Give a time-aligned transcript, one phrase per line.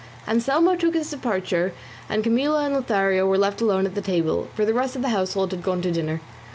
[0.27, 1.73] Anselmo took his departure,
[2.09, 5.09] and Camilla and Lothario were left alone at the table, for the rest of the
[5.09, 6.21] household had gone to dinner.